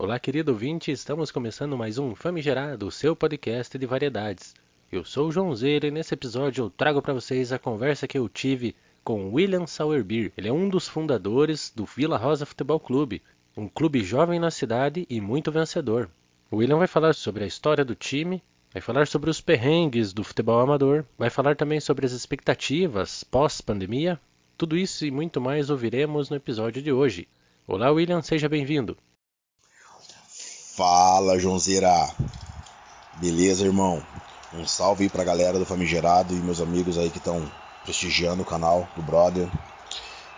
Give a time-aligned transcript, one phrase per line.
[0.00, 4.54] Olá, querido ouvinte, estamos começando mais um Famigerado, seu podcast de variedades.
[4.92, 8.16] Eu sou o João Zeira e nesse episódio eu trago para vocês a conversa que
[8.16, 10.30] eu tive com William Sauerbier.
[10.36, 13.20] Ele é um dos fundadores do Vila Rosa Futebol Clube,
[13.56, 16.08] um clube jovem na cidade e muito vencedor.
[16.48, 18.40] O William vai falar sobre a história do time,
[18.72, 24.20] vai falar sobre os perrengues do futebol amador, vai falar também sobre as expectativas pós-pandemia.
[24.56, 27.26] Tudo isso e muito mais ouviremos no episódio de hoje.
[27.66, 28.96] Olá, William, seja bem-vindo.
[30.78, 32.08] Fala, Joãozeira.
[33.14, 34.00] Beleza, irmão?
[34.54, 37.50] Um salve aí pra galera do Famigerado e meus amigos aí que estão
[37.82, 39.50] prestigiando o canal do Brother.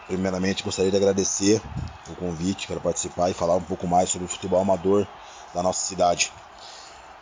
[0.07, 1.61] Primeiramente, gostaria de agradecer
[2.09, 5.07] o convite para participar e falar um pouco mais sobre o futebol amador
[5.53, 6.33] da nossa cidade.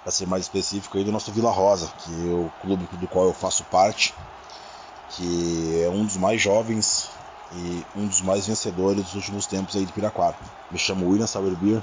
[0.04, 3.24] Para ser mais específico aí do nosso Vila Rosa, que é o clube do qual
[3.24, 4.14] eu faço parte,
[5.08, 7.10] que é um dos mais jovens
[7.52, 10.36] e um dos mais vencedores dos últimos tempos aí de Piraquara.
[10.70, 11.82] Me chamo William Sauerbier,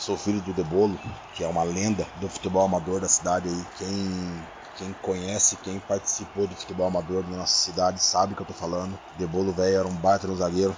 [0.00, 0.98] sou filho do Debolo,
[1.34, 3.64] que é uma lenda do futebol amador da cidade aí.
[3.76, 4.46] Quem,
[4.78, 8.54] quem conhece, quem participou do futebol amador da nossa cidade sabe o que eu tô
[8.54, 8.98] falando.
[9.18, 10.74] Debolo velho era um baita no zagueiro.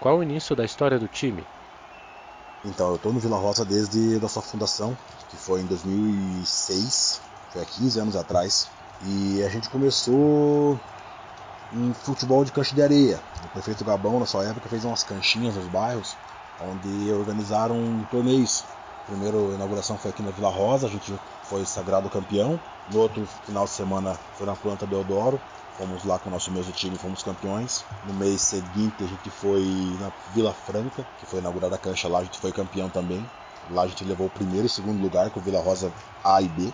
[0.00, 1.46] Qual o início da história do time?
[2.64, 4.96] Então, eu tô no Vila Rosa desde a sua fundação,
[5.28, 8.68] que foi em 2006, foi há 15 anos atrás.
[9.04, 10.80] E a gente começou
[11.74, 13.20] em futebol de cancha de areia.
[13.44, 16.16] O prefeito Gabão, na sua época, fez umas canchinhas nos bairros,
[16.60, 18.64] onde organizaram torneios.
[19.04, 22.58] A primeira inauguração foi aqui na Vila Rosa, a gente foi sagrado campeão.
[22.90, 25.40] No outro final de semana foi na Planta Deodoro,
[25.76, 27.84] fomos lá com o nosso mesmo time, fomos campeões.
[28.04, 32.20] No mês seguinte a gente foi na Vila Franca, que foi inaugurada a cancha lá,
[32.20, 33.28] a gente foi campeão também.
[33.70, 36.72] Lá a gente levou o primeiro e segundo lugar com Vila Rosa A e B.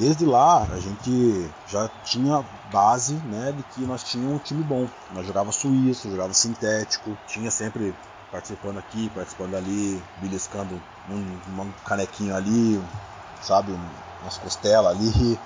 [0.00, 4.88] Desde lá a gente já tinha base né, de que nós tínhamos um time bom.
[5.10, 7.94] Nós jogava suíço, jogava sintético, tinha sempre
[8.32, 12.82] participando aqui, participando ali, beliscando um, um canequinho ali,
[13.42, 13.78] sabe,
[14.22, 15.38] umas costelas ali.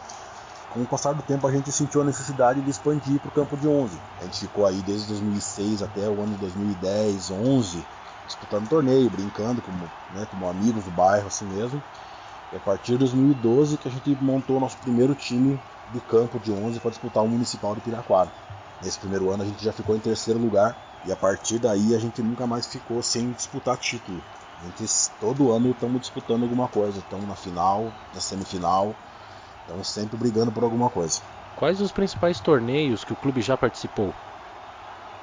[0.70, 3.56] Com o passar do tempo a gente sentiu a necessidade de expandir para o campo
[3.56, 3.98] de 11.
[4.20, 7.84] A gente ficou aí desde 2006 até o ano de 2010, 11,
[8.24, 11.82] disputando torneio, brincando como, né, como amigos do bairro assim mesmo.
[12.54, 15.60] E a partir de 2012 que a gente montou o nosso primeiro time
[15.92, 18.30] de campo de 11 para disputar o Municipal de Piraquara.
[18.80, 21.98] Nesse primeiro ano a gente já ficou em terceiro lugar e a partir daí a
[21.98, 24.22] gente nunca mais ficou sem disputar título.
[24.62, 28.94] A gente, todo ano estamos disputando alguma coisa, estamos na final, na semifinal,
[29.62, 31.20] estamos sempre brigando por alguma coisa.
[31.56, 34.14] Quais os principais torneios que o clube já participou?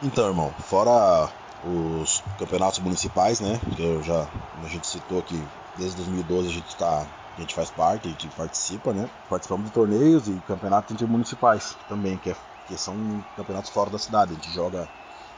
[0.04, 1.30] Então, irmão, fora
[1.64, 4.28] os campeonatos municipais, né, que eu já
[4.62, 5.42] a gente citou aqui
[5.78, 7.06] desde 2012 a gente tá
[7.38, 9.10] a gente faz parte, a gente participa, né?
[9.30, 12.36] Participamos de torneios e campeonatos intermunicipais também, que, é,
[12.68, 14.32] que são campeonatos fora da cidade.
[14.32, 14.88] A gente joga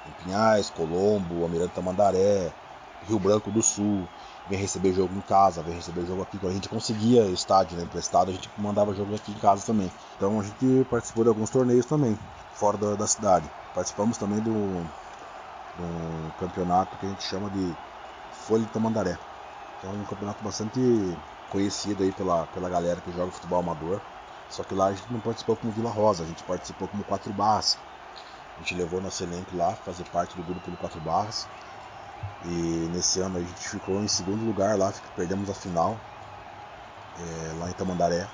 [0.07, 2.51] em Pinhais, Colombo, Almirante Tamandaré,
[3.07, 4.07] Rio Branco do Sul,
[4.49, 6.37] vem receber jogo em casa, vem receber jogo aqui.
[6.37, 9.91] Quando a gente conseguia estádio né, emprestado, a gente mandava jogo aqui em casa também.
[10.17, 12.17] Então a gente participou de alguns torneios também,
[12.53, 13.49] fora da, da cidade.
[13.73, 14.51] Participamos também do,
[15.77, 17.73] do campeonato que a gente chama de
[18.31, 19.17] Folha de Tamandaré.
[19.79, 20.79] Que é um campeonato bastante
[21.49, 24.01] conhecido aí pela, pela galera que joga futebol amador.
[24.49, 27.33] Só que lá a gente não participou como Vila Rosa, a gente participou como Quatro
[27.33, 27.77] Barras.
[28.57, 31.47] A gente levou nosso elenco lá, fazer parte do grupo do Quatro Barras.
[32.45, 35.97] E nesse ano a gente ficou em segundo lugar lá, perdemos a final
[37.19, 38.27] é, lá em Tamandaré.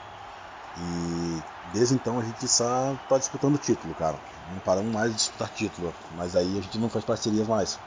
[0.77, 1.41] E
[1.73, 4.17] desde então a gente só tá disputando título, cara.
[4.51, 7.79] Não paramos mais de disputar título, mas aí a gente não faz parcerias mais.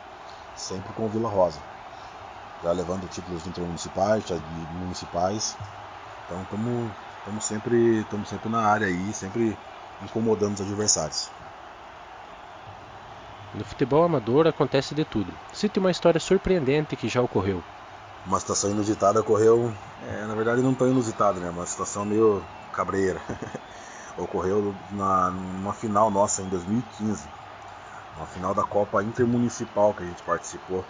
[0.56, 1.71] Sempre com o Vila Rosa.
[2.62, 4.34] Já levando títulos intermunicipais, de
[4.78, 5.56] municipais.
[6.24, 6.42] Então
[7.18, 9.56] estamos sempre, sempre na área aí, sempre
[10.02, 11.30] incomodando os adversários.
[13.54, 15.32] No futebol amador acontece de tudo.
[15.52, 17.62] Cite uma história surpreendente que já ocorreu.
[18.24, 19.74] Uma situação inusitada ocorreu,
[20.06, 21.50] é, na verdade não tão inusitada, né?
[21.50, 23.20] Uma situação meio cabreira.
[24.16, 27.28] ocorreu na, numa final nossa em 2015.
[28.16, 30.84] Uma final da Copa Intermunicipal que a gente participou.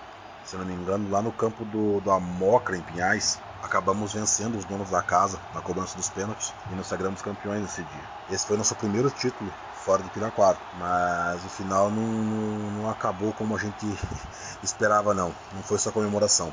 [0.45, 3.39] Se não me engano, lá no campo do, do Amocra, em Pinhais.
[3.63, 7.83] Acabamos vencendo os donos da casa na cobrança dos pênaltis e nos sagramos campeões nesse
[7.83, 8.03] dia.
[8.29, 9.53] Esse foi nosso primeiro título
[9.85, 10.59] fora de Piraquara.
[10.79, 13.87] Mas o final não, não, não, acabou como a gente
[14.63, 15.35] esperava não.
[15.53, 16.53] Não foi só comemoração.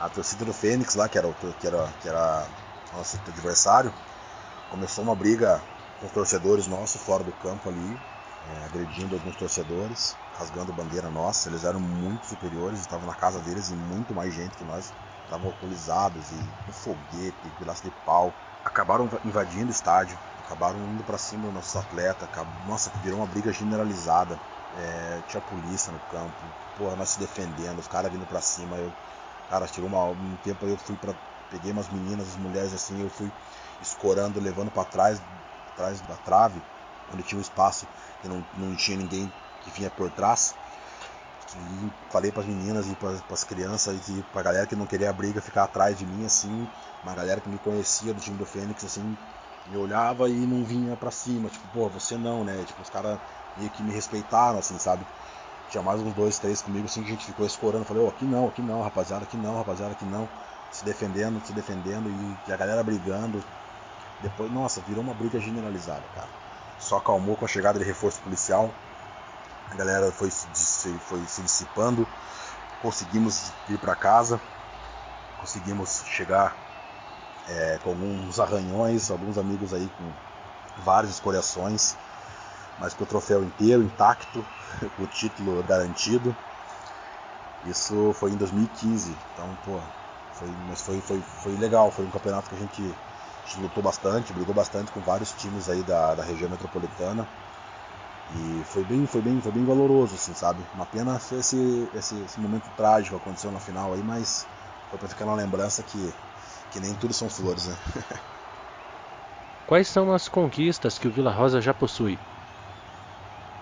[0.00, 2.46] A torcida do Fênix lá, que era, que era, que era
[2.92, 3.92] nosso adversário,
[4.70, 5.60] começou uma briga
[6.00, 7.98] com torcedores nossos fora do campo ali,
[8.48, 11.48] é, agredindo alguns torcedores, rasgando bandeira nossa.
[11.48, 14.92] Eles eram muito superiores, estavam na casa deles e muito mais gente que nós.
[15.24, 18.34] Estavam alcoolizados e com foguete, pedaço de pau.
[18.64, 22.28] Acabaram invadindo o estádio, acabaram indo para cima dos nossos atletas.
[22.66, 24.36] Nossa, virou uma briga generalizada.
[24.76, 26.34] é, tinha polícia no campo,
[26.76, 28.92] porra, nós se defendendo, os caras vindo pra cima, eu,
[29.48, 31.12] cara, tirou uma, um tempo eu fui para
[31.50, 33.30] peguei umas meninas, as mulheres assim, eu fui
[33.82, 35.20] escorando, levando para trás,
[35.72, 36.62] atrás da trave,
[37.12, 37.86] onde tinha um espaço
[38.22, 39.30] que não, não tinha ninguém
[39.62, 40.54] que vinha por trás.
[41.56, 44.86] E falei para as meninas e para as crianças e para a galera que não
[44.86, 46.68] queria a briga ficar atrás de mim assim,
[47.02, 49.16] uma galera que me conhecia do time do Fênix assim,
[49.66, 52.62] me olhava e não vinha para cima, tipo, pô, você não, né?
[52.64, 53.18] Tipo, os caras
[53.56, 55.04] meio que me respeitaram assim, sabe?
[55.70, 58.10] Tinha mais uns dois, três comigo assim, que a gente ficou escorando, falei, ô, oh,
[58.10, 60.28] aqui não, aqui não, rapaziada, aqui não, rapaziada, aqui não,
[60.70, 62.08] se defendendo, se defendendo
[62.46, 63.42] e a galera brigando.
[64.20, 66.28] Depois, nossa, virou uma briga generalizada, cara.
[66.78, 68.70] Só acalmou com a chegada de reforço policial,
[69.70, 72.06] a galera foi se, foi se dissipando,
[72.82, 74.40] conseguimos ir para casa,
[75.38, 76.56] conseguimos chegar
[77.46, 80.12] é, com alguns arranhões, alguns amigos aí com
[80.82, 81.94] várias escoriações,
[82.78, 84.44] mas com o troféu inteiro, intacto,
[84.96, 86.36] com o título garantido.
[87.64, 89.80] Isso foi em 2015, então, pô,
[90.32, 93.82] foi, mas foi, foi, foi legal, foi um campeonato que a gente, a gente lutou
[93.82, 97.28] bastante, brigou bastante com vários times aí da, da região metropolitana.
[98.36, 100.64] E foi bem, foi bem, foi bem valoroso, assim, sabe?
[100.74, 104.46] Uma pena esse, esse, esse momento trágico que aconteceu na final aí, mas
[104.88, 106.14] foi pra ficar na lembrança que,
[106.70, 107.76] que nem tudo são flores, né?
[109.66, 112.18] Quais são as conquistas que o Vila Rosa já possui?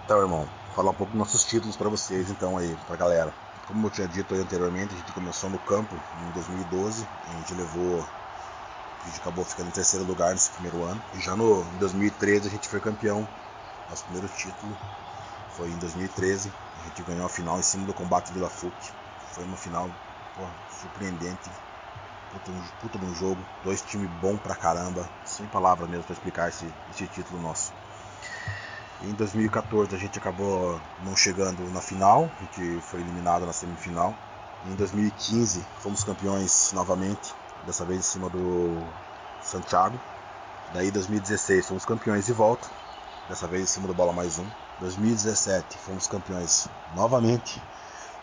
[0.05, 3.33] Então, irmão, falar um pouco dos nossos títulos para vocês, então, aí, pra galera.
[3.67, 8.07] Como eu tinha dito anteriormente, a gente começou no campo em 2012, a gente levou
[9.03, 11.01] a gente acabou ficando em terceiro lugar nesse primeiro ano.
[11.15, 13.27] E já no em 2013 a gente foi campeão
[13.89, 14.77] nosso primeiro título
[15.57, 16.53] foi em 2013.
[16.81, 18.75] A gente ganhou a final em cima do Combate Vila Fuc.
[19.33, 19.91] Foi uma final
[20.81, 21.51] surpreendente.
[22.33, 23.41] Puta, um, puta de um jogo.
[23.65, 25.09] Dois times bom pra caramba.
[25.25, 27.73] Sem palavras mesmo pra explicar esse, esse título nosso.
[29.03, 32.31] Em 2014 a gente acabou não chegando na final.
[32.39, 34.15] A gente foi eliminado na semifinal.
[34.67, 37.35] Em 2015 fomos campeões novamente.
[37.67, 38.81] Dessa vez em cima do
[39.43, 39.99] Santiago.
[40.73, 42.69] Daí 2016 fomos campeões de volta
[43.29, 44.47] dessa vez em cima do Bola Mais Um.
[44.81, 47.61] 2017 fomos campeões novamente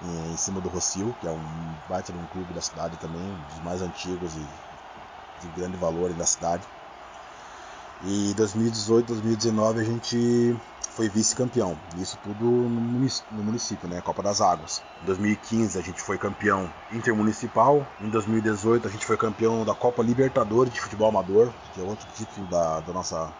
[0.01, 3.53] em, cima do Rocio, que é um baita de um clube da cidade também, um
[3.53, 4.45] dos mais antigos e
[5.41, 6.63] de grande valor da cidade.
[8.03, 10.55] E 2018, 2019 a gente
[10.91, 11.77] foi vice-campeão.
[11.97, 14.01] Isso tudo no município, né?
[14.01, 14.81] Copa das Águas.
[15.03, 17.85] Em 2015 a gente foi campeão intermunicipal.
[17.99, 22.07] Em 2018 a gente foi campeão da Copa Libertadores de Futebol Amador, que é outro
[22.15, 23.31] título da, da nossa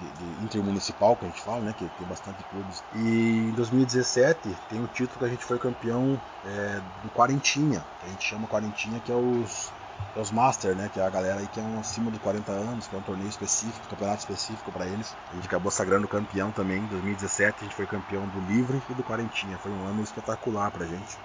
[0.00, 1.74] de, intermunicipal, que a gente fala, né?
[1.76, 2.82] Que tem bastante clubes.
[2.94, 8.06] E em 2017 tem o título que a gente foi campeão é, do Quarentinha, que
[8.06, 9.70] a gente chama Quarentinha, que é os,
[10.16, 10.90] é os Master, né?
[10.92, 13.02] Que é a galera aí que é um acima de 40 anos, que é um
[13.02, 15.14] torneio específico, campeonato específico para eles.
[15.32, 16.78] A gente acabou sagrando campeão também.
[16.78, 19.58] Em 2017 a gente foi campeão do Livre e do Quarentinha.
[19.58, 21.18] Foi um ano espetacular pra gente.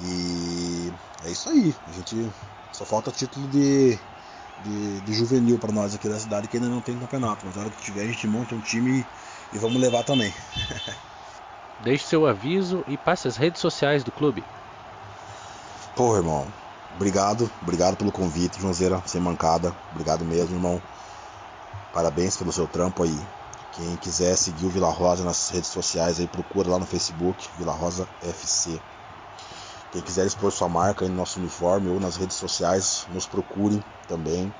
[0.00, 0.92] E
[1.24, 1.74] é isso aí.
[1.88, 2.30] A gente
[2.72, 3.98] só falta título de
[4.62, 7.44] de, de juvenil para nós aqui da cidade que ainda não tem campeonato.
[7.46, 9.06] Mas na hora que tiver, a gente monta um time
[9.52, 10.32] e, vamos levar também.
[11.82, 14.44] Deixe seu aviso e passe as redes sociais do clube.
[15.94, 16.46] Pô, irmão,
[16.94, 19.74] obrigado, obrigado pelo convite, Joãozeira, sem mancada.
[19.92, 20.80] Obrigado mesmo, irmão.
[21.92, 23.20] Parabéns pelo seu trampo aí.
[23.72, 27.72] Quem quiser seguir o Vila Rosa nas redes sociais aí, procura lá no Facebook, Vila
[27.72, 28.80] Rosa FC.
[29.94, 34.52] Quem quiser expor sua marca no nosso uniforme ou nas redes sociais, nos procurem também.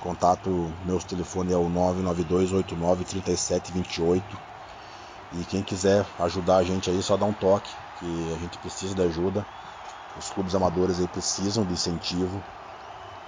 [0.00, 4.24] Contato, meu telefone é o 992893728.
[5.30, 8.92] E quem quiser ajudar a gente aí, só dá um toque, que a gente precisa
[8.92, 9.46] de ajuda.
[10.16, 12.42] Os clubes amadores aí precisam de incentivo,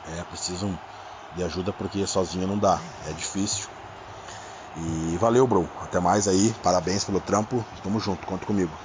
[0.04, 0.76] é, precisam
[1.32, 3.68] de ajuda porque sozinho não dá, é difícil.
[4.74, 5.70] E valeu, bro.
[5.80, 6.52] Até mais aí.
[6.60, 7.64] Parabéns pelo trampo.
[7.84, 8.76] Tamo junto, conta comigo.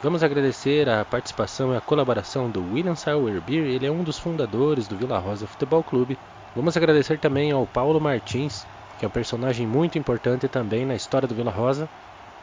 [0.00, 4.16] Vamos agradecer a participação e a colaboração do William Sauer Beer, ele é um dos
[4.16, 6.16] fundadores do Vila Rosa Futebol Clube.
[6.54, 8.64] Vamos agradecer também ao Paulo Martins,
[8.96, 11.88] que é um personagem muito importante também na história do Vila Rosa.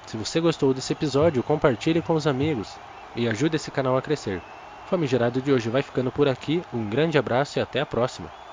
[0.05, 2.75] Se você gostou desse episódio, compartilhe com os amigos
[3.15, 4.41] e ajude esse canal a crescer.
[4.85, 8.44] O Famigerado de hoje vai ficando por aqui, um grande abraço e até a próxima!